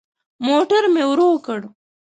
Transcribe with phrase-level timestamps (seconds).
[0.45, 1.61] موټر مي ورو کړ.